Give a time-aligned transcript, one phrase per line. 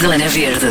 [0.00, 0.66] Zona Verde.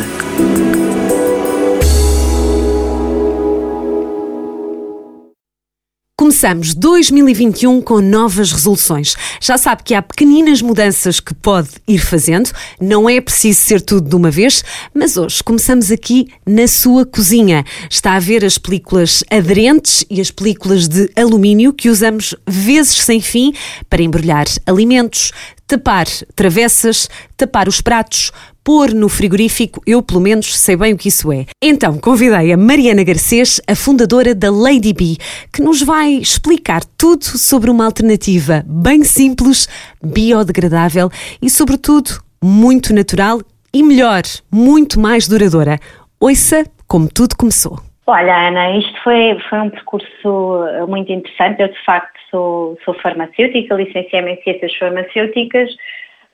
[6.18, 9.14] Começamos 2021 com novas resoluções.
[9.40, 14.08] Já sabe que há pequeninas mudanças que pode ir fazendo, não é preciso ser tudo
[14.08, 17.64] de uma vez, mas hoje começamos aqui na sua cozinha.
[17.88, 23.20] Está a ver as películas aderentes e as películas de alumínio que usamos vezes sem
[23.20, 23.54] fim
[23.88, 25.32] para embrulhar alimentos,
[25.70, 28.32] tapar travessas, tapar os pratos,
[28.64, 31.46] pôr no frigorífico, eu pelo menos sei bem o que isso é.
[31.62, 35.16] Então convidei a Mariana Garcês, a fundadora da Lady Bee,
[35.52, 39.68] que nos vai explicar tudo sobre uma alternativa bem simples,
[40.02, 41.08] biodegradável
[41.40, 43.40] e, sobretudo, muito natural
[43.72, 45.78] e melhor, muito mais duradoura.
[46.18, 47.89] Ouça como tudo começou.
[48.10, 51.62] Olha, Ana, isto foi, foi um percurso muito interessante.
[51.62, 55.70] Eu, de facto, sou, sou farmacêutica, licenciei-me em Ciências Farmacêuticas,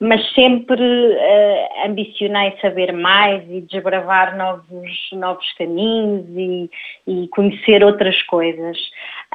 [0.01, 6.71] mas sempre uh, ambicionei saber mais e desbravar novos, novos caminhos e,
[7.07, 8.79] e conhecer outras coisas.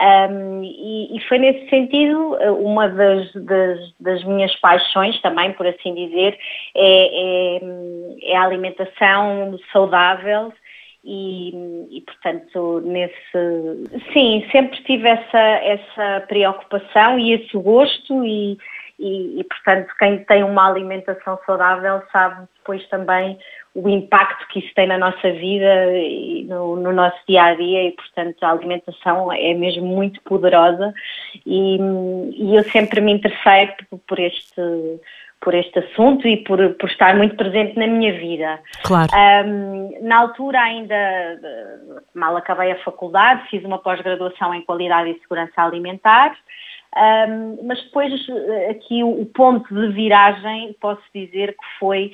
[0.01, 5.93] Um, e, e, foi nesse sentido uma das, das, das, minhas paixões também, por assim
[5.93, 6.35] dizer,
[6.75, 10.51] é, é, é a alimentação saudável
[11.03, 11.49] e,
[11.89, 18.57] e, portanto nesse sim sempre tive essa essa preocupação e esse gosto e,
[18.99, 23.37] e, e, portanto quem tem uma alimentação saudável sabe depois também
[23.73, 27.87] o impacto que isso tem na nossa vida e no, no nosso dia a dia
[27.87, 30.93] e portanto a alimentação é mesmo muito poderosa
[31.47, 31.77] e,
[32.55, 34.61] eu sempre me interessei por, por este
[35.41, 38.59] por este assunto e por, por estar muito presente na minha vida.
[38.83, 39.09] Claro.
[39.45, 40.95] Um, na altura ainda,
[42.13, 46.37] mal acabei a faculdade, fiz uma pós-graduação em Qualidade e Segurança Alimentar,
[46.95, 48.13] um, mas depois
[48.69, 52.11] aqui o, o, ponto de viragem posso dizer que foi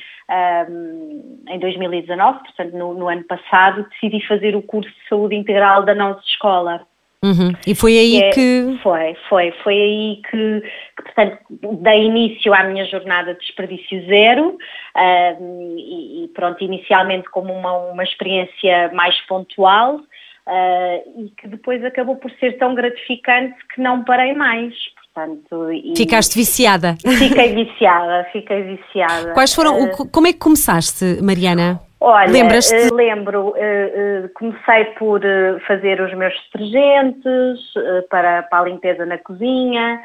[0.70, 5.83] um, em 2019, portanto no, no ano passado, decidi fazer o curso de Saúde Integral
[5.83, 6.86] da nossa escola.
[7.23, 7.52] Uhum.
[7.66, 8.80] E foi aí que, que...
[8.83, 9.52] Foi, foi.
[9.64, 11.39] Foi aí que, que, portanto,
[11.82, 17.73] dei início à minha jornada de desperdício zero uh, e, e, pronto, inicialmente como uma,
[17.92, 24.04] uma experiência mais pontual uh, e que depois acabou por ser tão gratificante que não
[24.04, 24.73] parei mais.
[25.14, 26.95] Portanto, Ficaste viciada.
[27.17, 29.34] Fiquei viciada, fiquei viciada.
[29.34, 31.86] Quais foram, uh, como é que começaste, Mariana?
[32.00, 35.22] Olha, uh, lembro, uh, uh, comecei por
[35.66, 37.74] fazer os meus detergentes
[38.10, 40.00] para, para a limpeza na cozinha,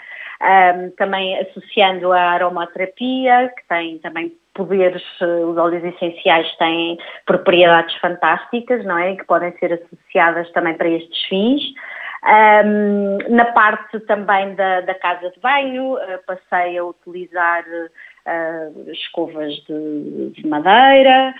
[0.97, 8.99] também associando a aromaterapia, que tem também poderes, os óleos essenciais têm propriedades fantásticas, não
[8.99, 9.15] é?
[9.15, 11.63] Que podem ser associadas também para estes fins.
[12.25, 17.65] Um, na parte também da, da casa de banho, passei a utilizar
[18.27, 21.35] uh, escovas de, de madeira,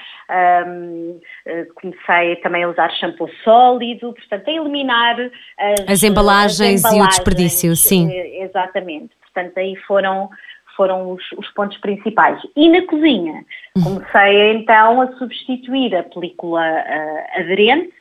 [0.67, 5.17] um, uh, comecei também a usar shampoo sólido, portanto, a eliminar
[5.59, 8.11] as, as, embalagens, as embalagens, e o desperdício, sim.
[8.41, 10.31] Exatamente, portanto, aí foram
[10.77, 12.41] foram os, os, pontos principais.
[12.57, 13.45] E na cozinha,
[13.77, 13.85] uhum.
[13.85, 17.93] comecei então a substituir a película uh, aderente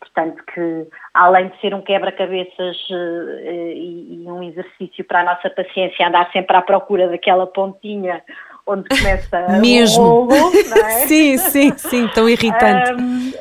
[0.00, 5.50] Portanto, que além de ser um quebra-cabeças uh, e, e, um exercício para a nossa
[5.50, 8.22] paciência, andar sempre à procura daquela pontinha
[8.66, 10.02] onde começa Mesmo.
[10.02, 10.90] o rolo, não é?
[11.06, 12.92] sim, sim, sim, tão irritante.
[12.92, 13.32] Um,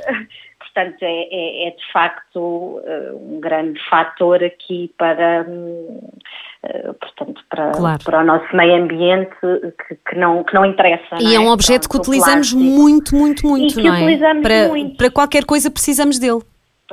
[0.60, 7.72] portanto, é, é, é, de facto eh, um grande fator aqui para, uh, portanto, para,
[7.72, 8.04] claro.
[8.04, 11.18] para o nosso meio ambiente que, que, não, que não interessa.
[11.20, 11.36] E não é?
[11.36, 13.98] é um objeto que utilizamos muito, muito, muito, e que não é?
[13.98, 14.98] Utilizamos para, muito.
[14.98, 16.42] para qualquer coisa precisamos dele.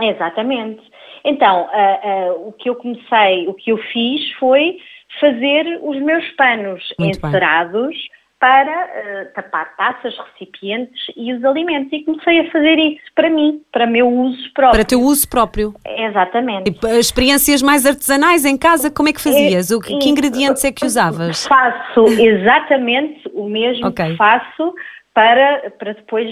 [0.01, 0.83] Exatamente.
[1.25, 4.79] Então, uh, uh, o que eu comecei, o que eu fiz foi
[5.21, 8.09] fazer os meus panos Muito encerados bem.
[8.39, 11.93] para uh, tapar taças, recipientes e os alimentos.
[11.93, 14.79] E comecei a fazer isso para mim, para meu uso próprio.
[14.79, 15.75] Para teu uso próprio.
[15.85, 16.71] Exatamente.
[16.71, 19.71] E, experiências mais artesanais em casa, como é que fazias?
[19.71, 21.47] É, que, que ingredientes é que usavas?
[21.47, 24.11] Faço exatamente o mesmo okay.
[24.11, 24.75] que faço
[25.17, 26.29] para, para depois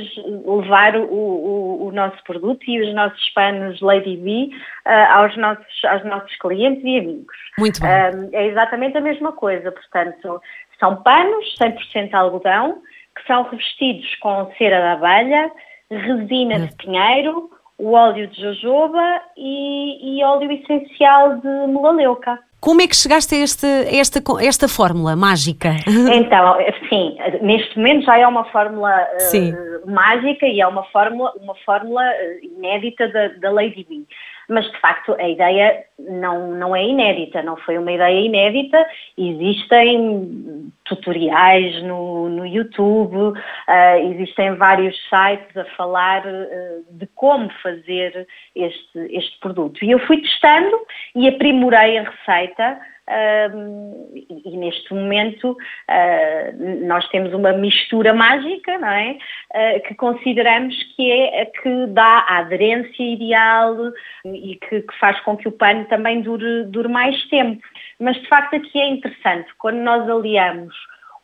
[0.47, 4.51] levar o, o, o, nosso produto e os nossos panos Lady B
[4.85, 7.35] uh, aos, nossos, aos nossos clientes e amigos.
[7.59, 7.91] Muito bem.
[7.91, 10.39] Uh, é exatamente a mesma coisa, portanto,
[10.79, 12.83] são panos 100% algodão
[13.17, 15.51] que são revestidos com cera de abelha,
[15.91, 22.39] resina de pinheiro, o óleo de jojoba e, e óleo essencial de melaleuca.
[22.65, 25.77] Como é que chegaste a esta, esta, esta fórmula mágica?
[26.15, 26.57] Então,
[26.89, 32.01] sim, neste momento já é uma fórmula uh, mágica e é uma fórmula, uma fórmula
[32.01, 34.07] uh, inédita da, da Lady Bee.
[34.49, 38.87] Mas de facto a ideia não, não é inédita, não foi uma ideia inédita,
[39.17, 48.27] existem tutoriais no, no YouTube, uh, existem vários sites a falar uh, de como fazer
[48.55, 49.85] este, este produto.
[49.85, 50.79] E eu fui testando
[51.15, 58.89] e aprimorei a receita Uh, e, neste momento uh, nós temos uma mistura mágica, não
[58.89, 59.19] é?
[59.55, 63.77] Uh, que consideramos que é a que dá a aderência ideal
[64.25, 67.63] e que, que, faz com que o pano também dure, dure mais tempo.
[68.01, 70.75] Mas de facto aqui é interessante, quando nós aliamos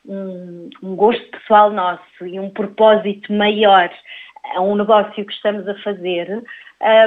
[0.07, 3.91] um, um gosto pessoal nosso e um propósito maior
[4.55, 6.43] a um negócio que estamos a fazer,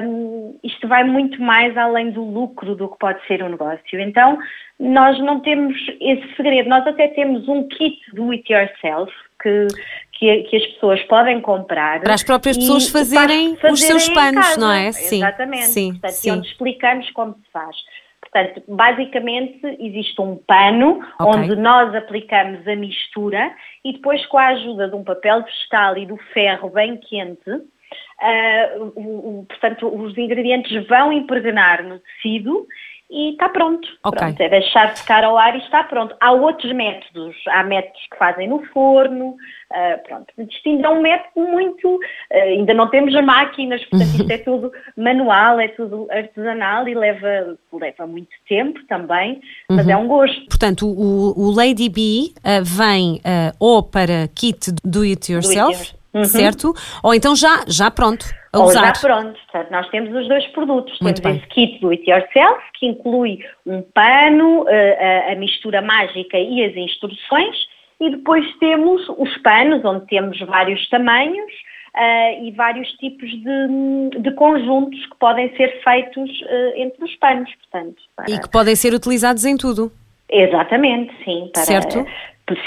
[0.04, 4.00] um, isto vai muito mais além do lucro do que pode ser um negócio.
[4.00, 4.38] Então,
[4.80, 6.69] nós não temos esse segredo.
[6.69, 9.12] Nós até temos um kit do it yourself
[9.42, 9.68] que,
[10.13, 12.01] que, que as pessoas podem comprar.
[12.01, 14.92] Para as próprias pessoas fazerem, fazerem, os seus panos, não é?
[14.92, 15.18] Sim.
[15.18, 15.66] Exatamente.
[15.66, 16.31] Sim, Portanto, sim.
[16.31, 17.75] onde explicamos como se faz.
[18.23, 21.41] Portanto, basicamente existe um pano okay.
[21.41, 23.53] onde nós aplicamos a mistura
[23.83, 28.91] e depois com a ajuda de um papel vegetal e do ferro bem quente, uh,
[28.95, 32.65] o, o, portanto, os ingredientes vão impregnar no tecido
[33.13, 33.88] e está pronto.
[34.04, 34.19] Okay.
[34.19, 34.42] pronto.
[34.42, 36.15] É deixar secar ao ar e está pronto.
[36.19, 37.36] Há outros métodos.
[37.48, 39.36] Há métodos que fazem no forno.
[39.71, 40.25] Uh, pronto.
[40.38, 41.88] Isto é um método muito.
[41.88, 42.00] Uh,
[42.31, 48.07] ainda não temos máquinas, portanto, isto é tudo manual, é tudo artesanal e leva, leva
[48.07, 49.39] muito tempo também,
[49.69, 49.92] mas uhum.
[49.92, 50.45] é um gosto.
[50.48, 53.21] Portanto, o, o Lady Bee uh, vem
[53.59, 55.56] ou para kit do it yourself.
[55.56, 56.25] Do it yourself uhum.
[56.25, 56.75] certo?
[57.01, 58.94] Ou então já, já pronto, a Ou usar.
[58.94, 59.39] já pronto.
[59.51, 60.97] Portanto, nós temos os dois produtos.
[61.01, 61.44] Muito temos bem.
[61.44, 66.63] esse kit do It Yourself, que inclui um pano, eh, a, a mistura mágica e
[66.63, 67.57] as instruções,
[68.00, 71.51] e depois temos os panos, onde temos vários tamanhos,
[71.95, 77.47] Uh, e vários tipos de, de, conjuntos que podem ser feitos uh, entre os panos,
[77.53, 78.01] portanto.
[78.15, 78.31] Para...
[78.31, 79.91] E que podem ser utilizados em tudo.
[80.27, 81.51] Exatamente, sim.
[81.53, 82.03] Para, certo.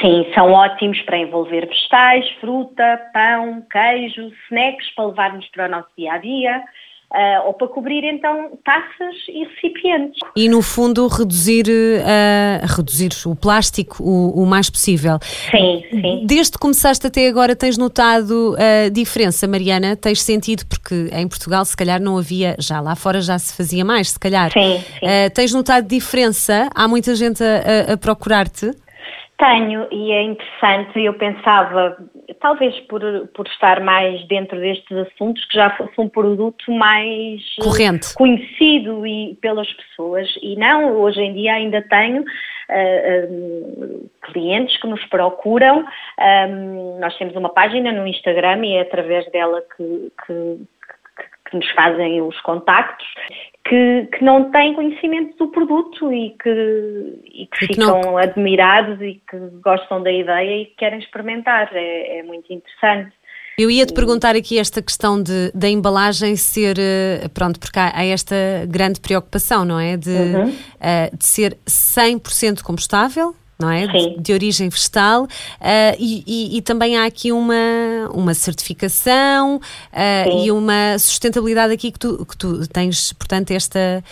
[0.00, 5.88] Sim, são ótimos para envolver vegetais, fruta, pão, queijo, snacks para levarmos para o nosso
[5.96, 6.64] dia a dia.
[7.08, 10.18] Uh, ou para cobrir então taças e recipientes.
[10.34, 15.16] E no fundo reduzir, uh, reduzir o plástico o, o, mais possível.
[15.22, 16.24] Sim, sim.
[16.26, 19.94] Desde que começaste até agora tens notado a diferença, Mariana?
[19.94, 23.84] Tens sentido, porque em Portugal se calhar não havia, já lá fora já se fazia
[23.84, 24.50] mais, se calhar.
[24.50, 25.06] Sim, sim.
[25.32, 26.68] Tens notado diferença?
[26.74, 28.72] Há muita gente a, a, a procurar-te?
[29.38, 31.98] Tenho, e é interessante, eu pensava,
[32.40, 33.02] talvez por,
[33.34, 38.14] por estar mais dentro destes assuntos, que já fosse um produto mais Corrente.
[38.14, 40.26] conhecido e pelas pessoas.
[40.40, 45.84] E não, hoje em dia ainda tenho uh, um, clientes que nos procuram.
[46.18, 50.60] Um, nós temos uma página no Instagram e é através dela que, que
[51.60, 53.06] que nos fazem os contactos,
[53.64, 58.18] que, que não têm conhecimento do produto e que, e que ficam não...
[58.18, 61.70] admirados e que gostam da ideia e que querem experimentar.
[61.72, 63.12] É, é muito interessante.
[63.58, 67.90] Eu ia te perguntar aqui esta questão de, da embalagem ser, eh, pronto, porque há,
[67.94, 68.36] há esta
[68.68, 69.96] grande preocupação, não é?
[69.96, 70.50] De, uhum.
[70.50, 73.86] uh, de ser 100% compostável, não é?
[73.86, 75.28] De, de, origem vegetal uh,
[75.98, 77.54] e, e, e, também há aqui uma,
[78.12, 84.02] uma certificação uh, e uma sustentabilidade aqui que tu, que tu tens, portanto, esta,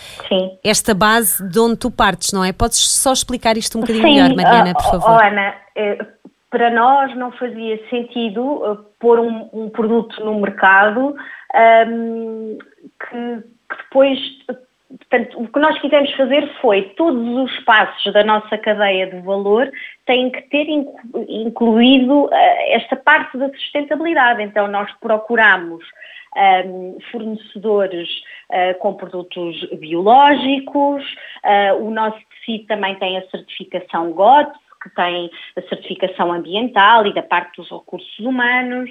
[0.63, 2.51] esta base de onde tu partes, não é?
[2.51, 4.13] Podes só explicar isto um bocadinho Sim.
[4.13, 5.11] melhor, Mariana, por favor?
[5.11, 5.97] Oh, Ana, eh,
[6.49, 11.15] para nós não fazia sentido pôr um, um produto no mercado
[11.87, 12.57] um,
[12.99, 14.19] que, que depois
[15.15, 19.71] Portanto, o que nós quisemos fazer foi todos os passos da nossa cadeia de valor
[20.05, 20.67] têm que ter
[21.29, 22.29] incluído uh,
[22.71, 24.43] esta parte da sustentabilidade.
[24.43, 25.85] Então, nós procuramos
[26.35, 28.09] um, ehm, fornecedores
[28.49, 31.03] uh, com produtos biológicos,
[31.45, 37.13] uh, o nosso tecido também tem a certificação GOTS, que tem a certificação ambiental e
[37.13, 38.89] da parte dos recursos humanos.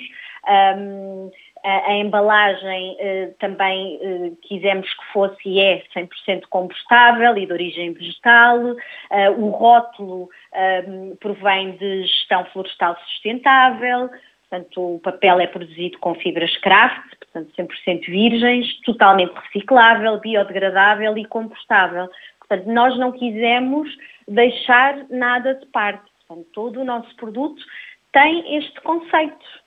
[0.49, 1.31] Um, ehm,
[1.64, 7.52] a, a embalagem eh, também eh, quisemos que fosse e é 100% compostável e de
[7.52, 8.59] origem vegetal.
[9.11, 14.11] Eh, o rótulo ehm, provém de gestão florestal sustentável.
[14.50, 21.25] Portanto, o papel é produzido com fibras craft, portanto 100% virgens, totalmente reciclável, biodegradável e
[21.25, 22.09] compostável.
[22.38, 23.88] Portanto, nós não quisemos
[24.28, 26.04] deixar nada de parte.
[26.28, 27.62] Portanto, todo o nosso produto
[28.12, 29.63] tem este conceito.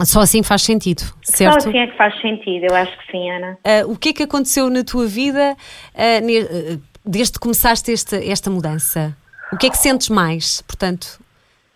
[0.00, 1.62] Só assim faz sentido, certo?
[1.62, 3.58] Só assim é que faz sentido, eu acho que sim, Ana.
[3.64, 8.50] Uh, o que é que aconteceu na tua vida uh, desde que começaste esta, esta
[8.50, 9.16] mudança?
[9.52, 11.20] O que é que sentes mais, portanto?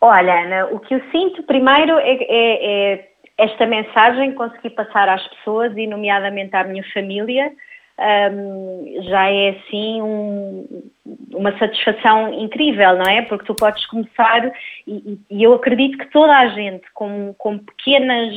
[0.00, 3.08] Olha, Ana, o que eu sinto primeiro é, é, é
[3.38, 7.52] esta mensagem conseguir passar às pessoas e nomeadamente à minha família
[7.98, 10.90] um, já é assim um,
[11.32, 13.22] uma satisfação incrível, não é?
[13.22, 14.52] Porque tu podes começar
[14.86, 18.34] e, e, eu acredito que toda a gente com, com, pequenas,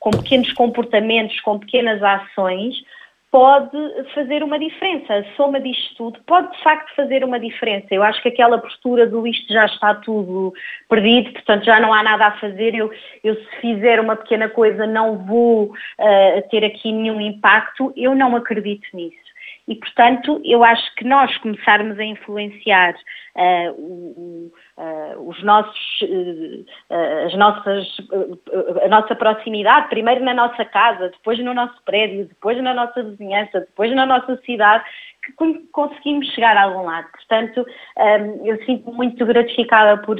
[0.00, 2.76] com pequenos comportamentos, com pequenas ações,
[3.30, 3.76] pode
[4.14, 5.14] fazer uma diferença.
[5.14, 7.86] A soma disto tudo pode de facto fazer uma diferença.
[7.90, 10.52] Eu acho que aquela postura do isto já está tudo
[10.88, 12.74] perdido, portanto já não há nada a fazer.
[12.74, 12.90] Eu,
[13.22, 17.92] eu se fizer uma pequena coisa não vou uh, ter aqui nenhum impacto.
[17.96, 19.27] Eu não acredito nisso.
[19.68, 22.94] E, portanto, eu acho que nós começarmos a influenciar
[23.36, 27.86] uh, o, uh, os nossos, uh, as nossas,
[28.82, 33.60] a nossa proximidade, primeiro na nossa casa, depois no nosso prédio, depois na nossa vizinhança,
[33.60, 34.84] depois na nossa cidade,
[35.22, 35.32] que
[35.70, 37.06] conseguimos chegar a algum lado.
[37.12, 37.66] Portanto,
[37.98, 40.16] um, eu sinto muito gratificada por,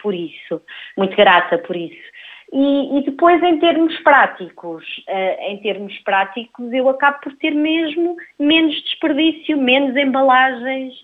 [0.00, 0.62] por isso,
[0.96, 2.16] muito grata por isso.
[2.58, 8.16] E, e, depois, em termos práticos, uh, em termos práticos, eu acabo por ter mesmo
[8.38, 10.94] menos desperdício, menos embalagens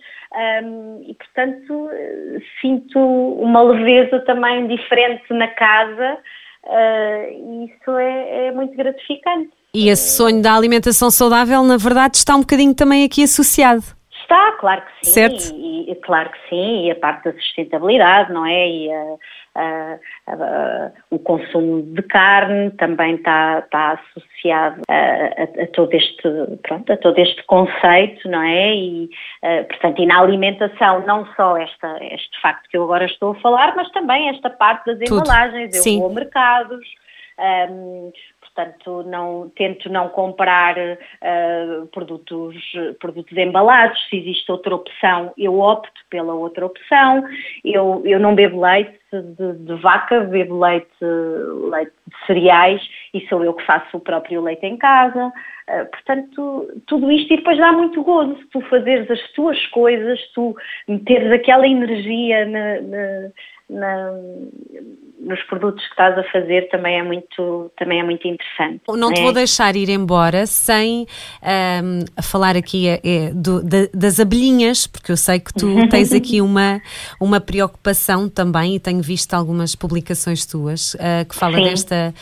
[0.65, 1.91] um, e, portanto,
[2.59, 6.19] sinto uma leveza também diferente na casa
[6.65, 9.51] uh, e isso é, é muito gratificante.
[9.75, 13.83] E esse sonho da alimentação saudável, na verdade, está um bocadinho também aqui associado.
[14.23, 15.13] Está, claro que sim.
[15.13, 15.55] Certo?
[15.55, 18.69] E, e, claro que sim, e a parte da sustentabilidade, não é?
[18.69, 19.17] E a,
[21.11, 26.23] o consumo de carne também está, está associado a, todo este,
[26.63, 28.75] pronto, a todo este conceito, não é?
[28.75, 29.11] E,
[29.69, 33.75] portanto, e na alimentação, não só esta, este facto que eu agora estou a falar,
[33.77, 35.21] mas também esta parte das Tudo.
[35.21, 35.75] embalagens.
[35.75, 35.99] Eu sim.
[35.99, 36.87] vou a mercados,
[37.71, 38.13] um,
[38.55, 42.55] portanto não, tento não comprar uh, produtos,
[43.01, 47.25] produtos embalados, se existe outra opção eu opto pela outra opção,
[47.65, 50.89] eu, eu não bebo leite de, de vaca, bebo leite,
[51.71, 52.83] leite de cereais
[53.15, 57.37] e sou eu que faço o próprio leite em casa, uh, portanto tudo isto e
[57.39, 60.55] depois dá muito gozo, tu fazeres as tuas coisas, tu
[60.87, 63.31] meteres aquela energia na, na
[63.73, 64.13] na,
[65.21, 68.83] nos produtos que estás a fazer também é muito, também é muito interessante.
[68.89, 69.15] Não né?
[69.15, 71.07] te vou deixar ir embora sem
[71.43, 76.13] um, falar aqui é, é, do, da, das abelhinhas, porque eu sei que tu tens
[76.13, 76.81] aqui uma,
[77.21, 81.65] uma preocupação também e tenho visto algumas publicações tuas uh, que fala Sim.
[81.65, 82.15] desta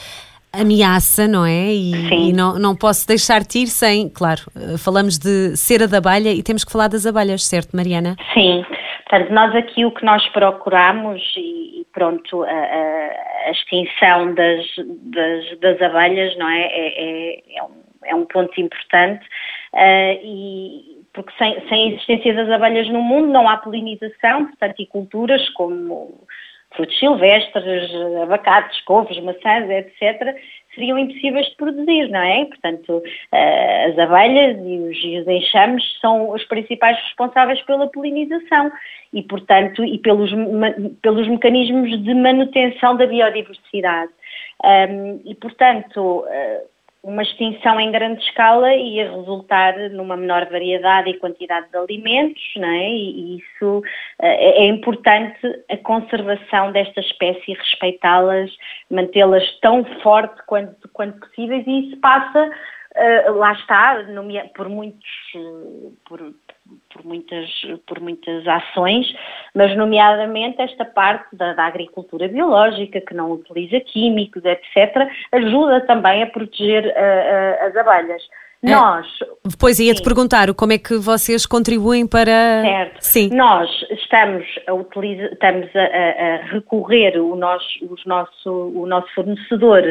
[0.53, 1.73] ameaça, não é?
[1.73, 4.43] E, e, não, não posso deixar-te ir sem, claro,
[4.79, 8.17] falamos de cera da abelha e temos que falar das abelhas, certo, Mariana?
[8.35, 8.65] Sim.
[9.11, 15.83] Portanto, nós aqui o que nós procuramos e, pronto, a, a extinção das, das, das,
[15.83, 16.63] abelhas, não é?
[16.63, 19.27] É, é, é, um, é um ponto importante
[19.75, 24.77] uh, e porque sem, sem a existência das abelhas no mundo não há polinização, portanto,
[24.79, 26.25] e culturas como
[26.77, 27.91] frutos silvestres,
[28.23, 30.37] abacates, couves, maçãs, etc.,
[30.75, 32.45] seriam impossíveis de produzir, não é?
[32.45, 38.71] Portanto, eh, as abelhas e os, e os enxames são os principais responsáveis pela polinização
[39.13, 40.31] e, portanto, e pelos,
[41.03, 44.13] pelos mecanismos de manutenção da biodiversidade.
[44.63, 46.63] Um, e, portanto, eh,
[47.03, 52.69] uma extinção em grande escala ia resultar numa menor variedade e quantidade de alimentos, não
[52.69, 52.89] é?
[52.91, 53.83] e isso
[54.21, 55.39] eh, é importante
[55.71, 58.51] a conservação desta espécie, respeitá-las,
[58.91, 62.51] mantê-las tão forte quanto, quanto possíveis e isso passa,
[62.97, 64.05] uh, lá está,
[64.55, 65.09] por muitos,
[66.07, 66.21] por,
[66.93, 67.49] por muitas,
[67.87, 69.07] por muitas ações,
[69.55, 76.23] mas nomeadamente esta parte da, da, agricultura biológica, que não utiliza químicos, etc., ajuda também
[76.23, 78.23] a proteger uh, uh, as abelhas.
[78.63, 78.71] É.
[78.73, 79.07] Nós.
[79.45, 82.63] Depois ia-te perguntar como é que vocês contribuem para.
[82.63, 83.01] Certo.
[83.01, 83.31] Sim.
[83.35, 89.83] Nós estamos a, utilizar, estamos a, a, recorrer, o nosso, os nosso, o nosso fornecedor,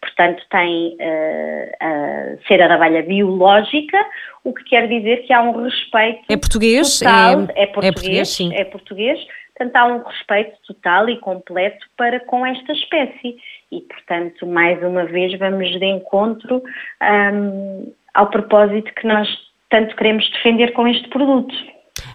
[0.00, 3.98] portanto, tem uh, a cera da abelha biológica,
[4.42, 6.24] o que quer dizer que há um respeito.
[6.28, 6.98] É português?
[6.98, 8.54] Total, é, é português, é português, sim.
[8.54, 9.20] É português.
[9.56, 13.38] Portanto, há um respeito total e completo para com esta espécie.
[13.72, 16.62] E, portanto, mais uma vez, vamos de encontro.
[17.02, 19.28] Um, ao propósito que nós
[19.70, 21.54] tanto queremos defender com este produto.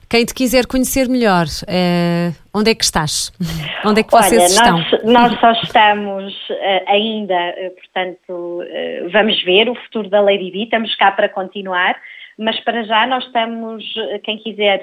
[0.10, 3.32] Quem te quiser conhecer melhor, uh, onde é que estás?
[3.86, 5.02] onde é que vocês Olha, estão?
[5.10, 8.64] Nós, nós só estamos uh, ainda, uh, portanto,
[9.12, 11.96] vamos ver o futuro da Lady Bee, estamos cá para continuar,
[12.38, 13.84] mas para já nós estamos,
[14.24, 14.82] quem quiser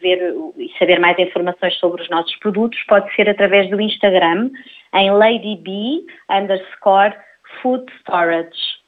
[0.00, 4.50] ver e saber mais informações sobre os nossos produtos, pode ser através do Instagram,
[4.94, 7.14] em Lady Bee underscore
[7.62, 8.81] food storage.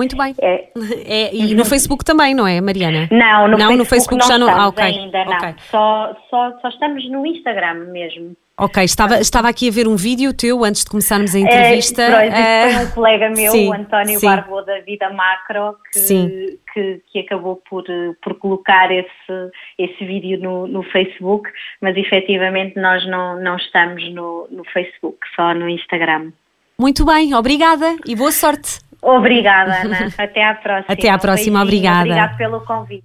[0.00, 0.34] Muito bem.
[0.40, 0.70] É.
[1.10, 3.08] É, e no Facebook também, não é, Mariana?
[3.10, 4.48] Não, no não, Facebook, no Facebook já não.
[4.48, 4.84] Ah, okay.
[4.84, 5.36] ainda não.
[5.36, 5.54] Okay.
[5.70, 8.36] Só, só, só estamos no Instagram mesmo.
[8.58, 12.02] Ok, estava, estava aqui a ver um vídeo teu antes de começarmos a entrevista.
[12.02, 14.26] É, pronto, foi um colega meu, sim, o António sim.
[14.26, 17.84] Barbo da Vida Macro, que, que, que, acabou por,
[18.22, 24.46] por colocar esse, esse vídeo no, no Facebook, mas efetivamente nós não, não estamos no,
[24.50, 26.30] no Facebook, só no Instagram.
[26.78, 28.80] Muito bem, obrigada e boa sorte.
[29.02, 30.08] Obrigada, Ana.
[30.18, 30.84] Até à próxima.
[30.88, 32.00] Até à próxima, um obrigada.
[32.00, 33.04] Obrigada pelo convite.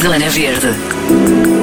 [0.00, 1.53] Zona Verde.